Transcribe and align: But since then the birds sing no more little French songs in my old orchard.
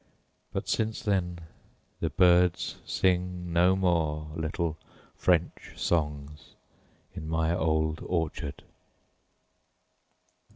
But 0.51 0.67
since 0.67 1.03
then 1.03 1.41
the 1.99 2.09
birds 2.09 2.77
sing 2.87 3.53
no 3.53 3.75
more 3.75 4.31
little 4.35 4.75
French 5.15 5.73
songs 5.77 6.55
in 7.13 7.29
my 7.29 7.55
old 7.55 7.99
orchard. 8.07 8.63